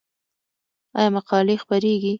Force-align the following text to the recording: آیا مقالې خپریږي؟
آیا 0.97 1.09
مقالې 1.17 1.55
خپریږي؟ 1.63 2.09